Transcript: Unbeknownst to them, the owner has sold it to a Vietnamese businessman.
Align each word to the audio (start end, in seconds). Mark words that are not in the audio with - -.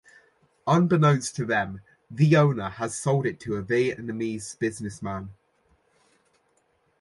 Unbeknownst 0.65 1.35
to 1.35 1.45
them, 1.45 1.81
the 2.09 2.35
owner 2.35 2.69
has 2.69 2.97
sold 2.97 3.27
it 3.27 3.39
to 3.39 3.55
a 3.57 3.61
Vietnamese 3.63 4.57
businessman. 4.57 5.29